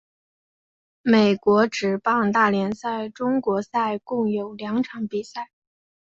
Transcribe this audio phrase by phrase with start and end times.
[1.03, 5.51] 美国职棒大联盟中国赛共有两场比赛。